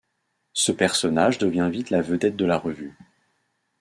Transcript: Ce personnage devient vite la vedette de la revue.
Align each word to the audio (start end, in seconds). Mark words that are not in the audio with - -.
Ce 0.53 0.71
personnage 0.71 1.37
devient 1.37 1.69
vite 1.71 1.91
la 1.91 2.01
vedette 2.01 2.35
de 2.35 2.45
la 2.47 2.57
revue. 2.57 2.97